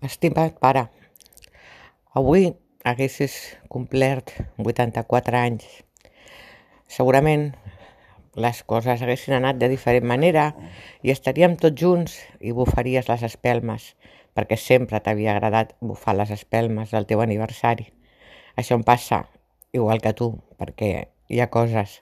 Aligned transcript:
Estimat 0.00 0.54
pare, 0.56 0.86
avui 2.16 2.46
haguessis 2.88 3.34
complert 3.68 4.30
84 4.56 5.36
anys. 5.36 5.66
Segurament 6.88 7.50
les 8.32 8.62
coses 8.64 9.02
haguessin 9.04 9.36
anat 9.36 9.58
de 9.60 9.68
diferent 9.68 10.06
manera 10.08 10.46
i 11.04 11.12
estaríem 11.12 11.58
tots 11.60 11.76
junts 11.82 12.14
i 12.40 12.54
bufaries 12.56 13.10
les 13.12 13.26
espelmes, 13.28 13.90
perquè 14.32 14.56
sempre 14.56 15.02
t'havia 15.04 15.34
agradat 15.34 15.76
bufar 15.84 16.16
les 16.16 16.32
espelmes 16.32 16.96
del 16.96 17.04
teu 17.04 17.20
aniversari. 17.20 17.90
Això 18.56 18.80
em 18.80 18.86
passa 18.88 19.26
igual 19.76 20.00
que 20.00 20.14
tu, 20.16 20.30
perquè 20.56 21.10
hi 21.28 21.44
ha 21.44 21.50
coses 21.52 22.00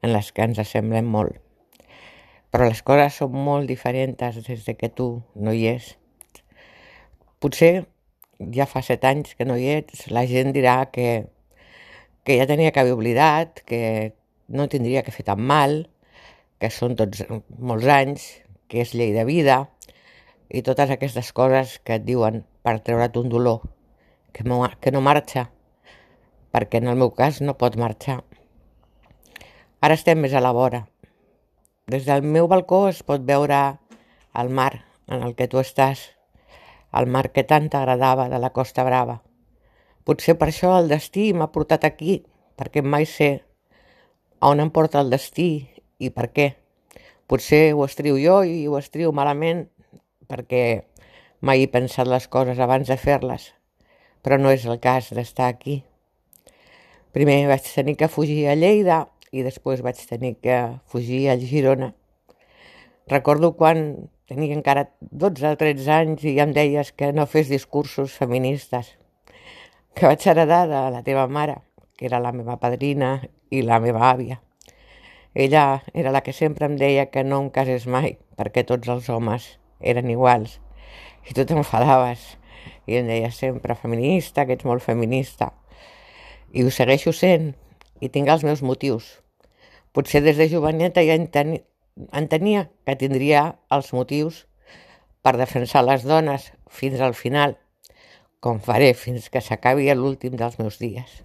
en 0.00 0.16
les 0.16 0.32
que 0.32 0.48
ens 0.48 0.64
assemblen 0.64 1.04
molt. 1.04 1.36
Però 2.48 2.64
les 2.64 2.80
coses 2.80 3.20
són 3.20 3.36
molt 3.36 3.68
diferents 3.68 4.40
des 4.48 4.64
de 4.64 4.78
que 4.80 4.88
tu 4.88 5.10
no 5.36 5.52
hi 5.52 5.68
és 5.76 5.92
potser 7.40 7.86
ja 8.52 8.66
fa 8.68 8.82
set 8.84 9.04
anys 9.08 9.34
que 9.36 9.46
no 9.48 9.56
hi 9.56 9.68
ets, 9.78 10.06
la 10.12 10.26
gent 10.28 10.52
dirà 10.56 10.76
que, 10.92 11.26
que 12.24 12.36
ja 12.38 12.48
tenia 12.48 12.72
que 12.72 12.82
haver 12.82 12.96
oblidat, 12.96 13.62
que 13.68 14.14
no 14.48 14.68
tindria 14.68 15.02
que 15.02 15.14
fer 15.14 15.24
tan 15.26 15.40
mal, 15.40 15.86
que 16.60 16.70
són 16.72 16.96
tots 16.96 17.24
molts 17.58 17.88
anys, 17.92 18.26
que 18.68 18.82
és 18.84 18.94
llei 18.94 19.12
de 19.16 19.24
vida, 19.28 19.64
i 20.48 20.62
totes 20.62 20.92
aquestes 20.92 21.32
coses 21.34 21.78
que 21.82 21.98
et 21.98 22.06
diuen 22.06 22.44
per 22.62 22.78
treure't 22.84 23.18
un 23.20 23.30
dolor, 23.32 23.62
que 24.32 24.44
que 24.80 24.90
no 24.92 25.00
marxa, 25.00 25.50
perquè 26.52 26.78
en 26.78 26.88
el 26.88 26.96
meu 26.96 27.10
cas 27.10 27.40
no 27.40 27.56
pot 27.56 27.76
marxar. 27.76 28.22
Ara 29.80 29.94
estem 29.94 30.20
més 30.20 30.34
a 30.34 30.40
la 30.40 30.52
vora. 30.52 30.86
Des 31.86 32.04
del 32.04 32.22
meu 32.22 32.48
balcó 32.48 32.88
es 32.88 33.02
pot 33.02 33.20
veure 33.22 33.78
el 34.34 34.48
mar 34.48 34.84
en 35.06 35.22
el 35.22 35.34
que 35.34 35.48
tu 35.48 35.58
estàs 35.58 36.15
el 36.98 37.06
mar 37.12 37.30
que 37.32 37.44
tant 37.44 37.68
t'agradava 37.72 38.28
de 38.32 38.40
la 38.42 38.52
Costa 38.56 38.84
Brava. 38.86 39.20
Potser 40.06 40.36
per 40.38 40.50
això 40.50 40.76
el 40.78 40.88
destí 40.92 41.32
m'ha 41.34 41.50
portat 41.52 41.84
aquí, 41.84 42.20
perquè 42.56 42.82
mai 42.82 43.06
sé 43.10 43.30
on 44.40 44.60
em 44.60 44.70
porta 44.70 45.00
el 45.02 45.10
destí 45.10 45.66
i 45.98 46.10
per 46.14 46.30
què. 46.32 46.52
Potser 47.26 47.72
ho 47.74 47.84
estriu 47.84 48.18
jo 48.22 48.42
i 48.46 48.66
ho 48.68 48.76
estriu 48.78 49.12
malament 49.12 49.66
perquè 50.30 50.62
mai 51.40 51.64
he 51.64 51.68
pensat 51.70 52.08
les 52.10 52.28
coses 52.28 52.58
abans 52.62 52.88
de 52.88 52.96
fer-les, 53.00 53.50
però 54.22 54.38
no 54.38 54.52
és 54.54 54.66
el 54.66 54.78
cas 54.82 55.10
d'estar 55.14 55.50
aquí. 55.50 55.82
Primer 57.16 57.46
vaig 57.48 57.66
tenir 57.66 57.96
que 57.96 58.10
fugir 58.12 58.46
a 58.50 58.56
Lleida 58.58 59.06
i 59.32 59.42
després 59.46 59.82
vaig 59.82 60.00
tenir 60.08 60.36
que 60.42 60.58
fugir 60.86 61.26
a 61.30 61.36
Girona. 61.40 61.92
Recordo 63.08 63.54
quan 63.56 64.10
tenia 64.26 64.54
encara 64.54 64.88
12 65.00 65.52
o 65.54 65.58
13 65.58 65.90
anys 65.94 66.24
i 66.26 66.34
ja 66.38 66.46
em 66.46 66.54
deies 66.54 66.90
que 66.92 67.12
no 67.14 67.28
fes 67.30 67.50
discursos 67.52 68.16
feministes, 68.18 68.96
que 69.94 70.08
vaig 70.10 70.26
heredar 70.26 70.66
de 70.68 70.82
la 70.92 71.02
teva 71.06 71.28
mare, 71.30 71.60
que 71.96 72.08
era 72.10 72.20
la 72.20 72.32
meva 72.34 72.58
padrina 72.60 73.20
i 73.50 73.62
la 73.62 73.78
meva 73.80 74.10
àvia. 74.10 74.40
Ella 75.36 75.84
era 75.94 76.10
la 76.10 76.22
que 76.24 76.32
sempre 76.32 76.66
em 76.66 76.74
deia 76.80 77.10
que 77.12 77.22
no 77.22 77.38
em 77.44 77.50
casés 77.52 77.86
mai, 77.86 78.16
perquè 78.36 78.64
tots 78.66 78.88
els 78.88 79.08
homes 79.12 79.46
eren 79.80 80.10
iguals. 80.10 80.58
I 81.28 81.36
tu 81.36 81.44
t'enfadaves 81.44 82.34
i 82.86 82.98
em 82.98 83.06
deies 83.06 83.36
sempre 83.36 83.76
feminista, 83.78 84.46
que 84.46 84.56
ets 84.56 84.66
molt 84.66 84.82
feminista. 84.82 85.52
I 86.56 86.64
ho 86.64 86.72
segueixo 86.72 87.12
sent 87.12 87.52
i 88.00 88.08
tinc 88.08 88.32
els 88.32 88.46
meus 88.48 88.62
motius. 88.62 89.20
Potser 89.92 90.22
des 90.24 90.40
de 90.40 90.48
joveneta 90.50 91.04
ja 91.04 91.16
entenia 92.12 92.68
que 92.84 92.96
tindria 93.00 93.56
els 93.72 93.92
motius 93.96 94.44
per 95.24 95.36
defensar 95.40 95.82
les 95.84 96.04
dones 96.06 96.50
fins 96.70 97.00
al 97.00 97.14
final, 97.18 97.56
com 98.40 98.60
faré 98.60 98.92
fins 98.94 99.30
que 99.32 99.40
s'acabi 99.40 99.88
l'últim 99.94 100.36
dels 100.36 100.58
meus 100.60 100.78
dies. 100.78 101.22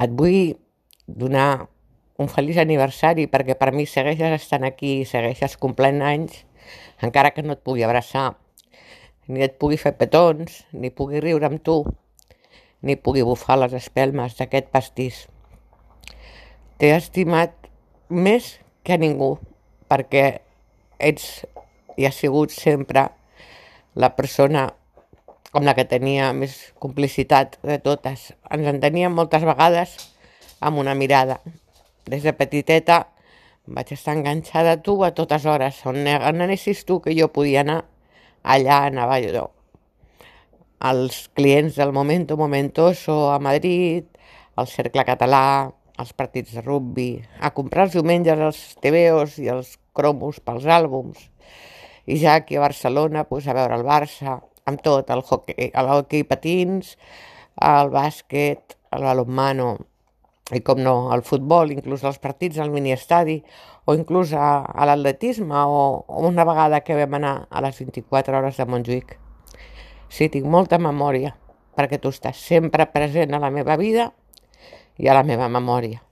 Et 0.00 0.12
vull 0.14 0.54
donar 1.06 1.66
un 2.20 2.28
feliç 2.28 2.60
aniversari 2.62 3.26
perquè 3.32 3.56
per 3.58 3.72
mi 3.74 3.86
segueixes 3.88 4.36
estant 4.36 4.64
aquí 4.68 5.00
i 5.00 5.08
segueixes 5.08 5.56
complint 5.58 6.00
anys, 6.04 6.44
encara 7.02 7.32
que 7.34 7.42
no 7.42 7.56
et 7.56 7.64
pugui 7.66 7.84
abraçar, 7.84 8.36
ni 9.26 9.42
et 9.42 9.58
pugui 9.58 9.78
fer 9.80 9.96
petons, 9.98 10.62
ni 10.72 10.92
pugui 10.94 11.20
riure 11.20 11.48
amb 11.48 11.62
tu, 11.64 11.82
ni 12.82 12.96
pugui 12.96 13.24
bufar 13.26 13.58
les 13.60 13.74
espelmes 13.76 14.36
d'aquest 14.38 14.70
pastís. 14.72 15.26
T'he 16.78 16.94
estimat 16.96 17.56
més 18.08 18.54
que 18.90 18.98
ningú, 18.98 19.36
perquè 19.86 20.40
ets 20.98 21.44
i 21.94 22.06
has 22.08 22.18
sigut 22.18 22.50
sempre 22.50 23.06
la 23.94 24.10
persona 24.16 24.66
amb 25.54 25.66
la 25.66 25.74
que 25.78 25.86
tenia 25.86 26.32
més 26.34 26.56
complicitat 26.82 27.56
de 27.66 27.78
totes. 27.82 28.30
Ens 28.50 28.66
enteníem 28.70 29.14
moltes 29.14 29.46
vegades 29.46 29.94
amb 30.60 30.82
una 30.82 30.96
mirada. 30.98 31.38
Des 32.10 32.26
de 32.26 32.34
petiteta 32.34 33.04
vaig 33.70 33.94
estar 33.94 34.16
enganxada 34.18 34.74
a 34.74 34.82
tu 34.82 34.98
a 35.06 35.12
totes 35.14 35.46
hores. 35.46 35.82
On 35.86 36.02
anessis 36.06 36.84
tu 36.86 37.00
que 37.02 37.14
jo 37.18 37.30
podia 37.30 37.62
anar, 37.62 37.84
allà 38.42 38.84
anava 38.90 39.20
jo. 39.22 39.50
Els 40.80 41.28
clients 41.36 41.76
del 41.76 41.92
Momento 41.92 42.38
Momentoso 42.40 43.28
a 43.30 43.38
Madrid, 43.38 44.06
el 44.56 44.66
Cercle 44.66 45.04
Català, 45.04 45.70
als 46.00 46.14
partits 46.16 46.54
de 46.56 46.62
rugby, 46.64 47.10
a 47.40 47.52
comprar 47.52 47.84
els 47.86 47.96
diumenges 47.96 48.40
els 48.40 48.60
TVOs 48.80 49.36
i 49.44 49.50
els 49.52 49.74
cromos 49.96 50.40
pels 50.40 50.64
àlbums, 50.64 51.26
i 52.08 52.16
ja 52.22 52.38
aquí 52.40 52.56
a 52.56 52.64
Barcelona 52.64 53.26
pues, 53.28 53.46
a 53.46 53.56
veure 53.56 53.76
el 53.76 53.84
Barça, 53.84 54.38
amb 54.64 54.80
tot, 54.84 55.10
el 55.12 55.20
hockey, 55.20 55.68
el 55.68 55.90
hockey 55.92 56.24
patins, 56.24 56.96
el 57.60 57.92
bàsquet, 57.92 58.78
el 58.96 59.04
balonmano, 59.04 59.74
i 60.56 60.62
com 60.66 60.80
no, 60.82 60.94
el 61.14 61.22
futbol, 61.26 61.70
inclús 61.74 62.02
els 62.08 62.18
partits 62.22 62.58
al 62.58 62.72
miniestadi, 62.72 63.40
o 63.84 63.94
inclús 63.94 64.32
a, 64.34 64.62
a 64.64 64.88
l'atletisme, 64.88 65.54
o, 65.66 65.82
o 66.06 66.24
una 66.26 66.46
vegada 66.48 66.80
que 66.86 66.96
vam 66.98 67.20
anar 67.20 67.34
a 67.50 67.62
les 67.62 67.78
24 67.78 68.40
hores 68.40 68.58
de 68.58 68.66
Montjuïc. 68.66 69.14
Sí, 70.10 70.26
tinc 70.32 70.48
molta 70.50 70.80
memòria, 70.82 71.36
perquè 71.78 72.00
tu 72.02 72.10
estàs 72.10 72.40
sempre 72.40 72.88
present 72.90 73.36
a 73.36 73.42
la 73.42 73.52
meva 73.54 73.76
vida 73.78 74.10
i 75.00 75.08
a 75.08 75.16
la 75.16 75.24
meva 75.24 75.48
memòria. 75.48 76.02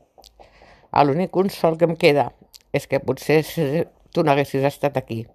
L'únic 1.04 1.30
consol 1.30 1.76
que 1.78 1.86
em 1.86 1.94
queda 2.00 2.30
és 2.72 2.88
que 2.88 3.00
potser 3.04 3.42
si 3.44 3.84
tu 4.12 4.24
no 4.24 4.32
haguessis 4.32 4.64
estat 4.64 4.96
aquí, 4.96 5.26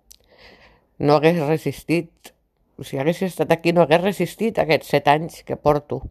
no 0.98 1.20
hagués 1.20 1.38
resistit, 1.46 2.34
si 2.82 2.98
haguessis 2.98 3.32
estat 3.32 3.54
aquí 3.54 3.74
no 3.74 3.86
hagués 3.86 4.02
resistit 4.02 4.58
aquests 4.60 4.90
set 4.96 5.08
anys 5.12 5.44
que 5.46 5.56
porto 5.56 6.02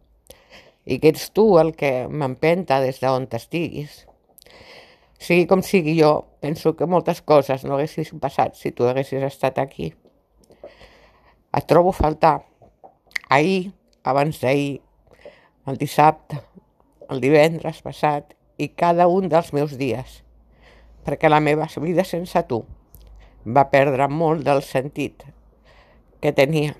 i 0.85 0.99
que 0.99 1.11
ets 1.11 1.29
tu 1.35 1.45
el 1.59 1.73
que 1.75 2.07
m'empenta 2.07 2.79
des 2.83 2.99
d'on 3.03 3.27
t'estiguis. 3.27 4.03
Sigui 5.23 5.45
com 5.47 5.61
sigui 5.63 5.95
jo, 5.99 6.13
penso 6.43 6.73
que 6.75 6.87
moltes 6.87 7.21
coses 7.21 7.63
no 7.67 7.75
haguessin 7.75 8.19
passat 8.23 8.55
si 8.59 8.71
tu 8.71 8.87
haguessis 8.87 9.23
estat 9.23 9.59
aquí. 9.59 9.93
Et 11.53 11.67
trobo 11.69 11.93
a 11.93 11.99
faltar 11.99 12.33
ahir, 13.29 13.71
abans 14.03 14.39
d'ahir, 14.41 14.81
el 15.67 15.77
dissabte, 15.79 16.41
el 17.09 17.21
divendres 17.23 17.81
passat 17.85 18.35
i 18.57 18.69
cada 18.69 19.07
un 19.09 19.29
dels 19.31 19.51
meus 19.55 19.75
dies, 19.79 20.21
perquè 21.03 21.29
la 21.29 21.41
meva 21.43 21.67
vida 21.81 22.05
sense 22.07 22.43
tu 22.47 22.63
va 23.45 23.67
perdre 23.71 24.07
molt 24.07 24.43
del 24.45 24.61
sentit 24.63 25.25
que 26.21 26.31
tenia. 26.31 26.75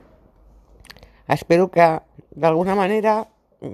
Espero 1.28 1.70
que, 1.72 2.00
d'alguna 2.32 2.76
manera, 2.76 3.28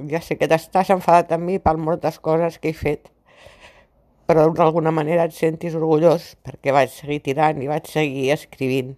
ja 0.09 0.21
sé 0.21 0.37
que 0.37 0.47
t'estàs 0.49 0.89
enfadat 0.93 1.33
amb 1.33 1.45
mi 1.45 1.59
per 1.59 1.77
moltes 1.77 2.19
coses 2.19 2.57
que 2.57 2.71
he 2.71 2.77
fet, 2.77 3.09
però 4.29 4.47
d'alguna 4.53 4.93
manera 4.93 5.25
et 5.25 5.33
sentis 5.33 5.75
orgullós 5.77 6.35
perquè 6.45 6.73
vaig 6.73 6.91
seguir 6.93 7.21
tirant 7.25 7.61
i 7.61 7.69
vaig 7.69 7.89
seguir 7.89 8.29
escrivint. 8.33 8.95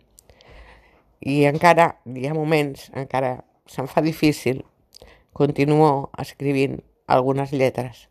I 1.22 1.46
encara 1.48 1.94
hi 2.08 2.28
ha 2.28 2.36
moments, 2.36 2.90
encara 2.98 3.38
se'm 3.72 3.88
fa 3.88 4.04
difícil, 4.04 4.64
continuo 5.32 6.10
escrivint 6.20 6.82
algunes 7.08 7.52
lletres. 7.52 8.08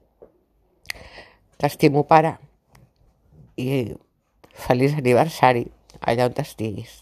T'estimo, 1.61 2.05
pare, 2.09 2.39
i 3.57 3.95
feliç 4.67 4.97
aniversari 4.97 5.67
allà 6.01 6.31
on 6.31 6.41
estiguis. 6.43 7.01